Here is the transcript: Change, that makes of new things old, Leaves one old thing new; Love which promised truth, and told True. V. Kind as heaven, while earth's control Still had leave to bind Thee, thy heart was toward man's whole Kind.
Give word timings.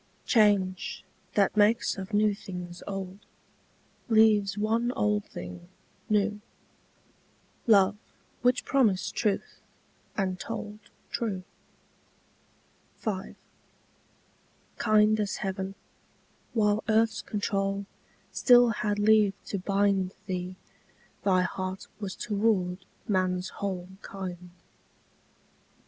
Change, 0.25 1.03
that 1.35 1.55
makes 1.55 1.95
of 1.95 2.11
new 2.11 2.33
things 2.33 2.81
old, 2.87 3.19
Leaves 4.09 4.57
one 4.57 4.91
old 4.93 5.25
thing 5.25 5.67
new; 6.09 6.41
Love 7.67 7.97
which 8.41 8.65
promised 8.65 9.13
truth, 9.15 9.61
and 10.17 10.39
told 10.39 10.79
True. 11.11 11.43
V. 13.01 13.35
Kind 14.79 15.19
as 15.19 15.35
heaven, 15.35 15.75
while 16.53 16.83
earth's 16.89 17.21
control 17.21 17.85
Still 18.31 18.69
had 18.69 18.97
leave 18.97 19.35
to 19.45 19.59
bind 19.59 20.15
Thee, 20.25 20.55
thy 21.23 21.43
heart 21.43 21.85
was 21.99 22.15
toward 22.15 22.85
man's 23.07 23.49
whole 23.49 23.87
Kind. 24.01 24.49